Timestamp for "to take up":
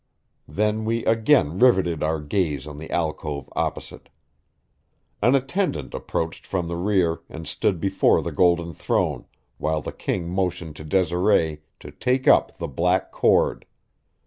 11.81-12.57